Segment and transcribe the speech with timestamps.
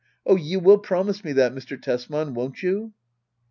[0.25, 2.91] Oh, you will promise me that, Mr, Tesman— won't you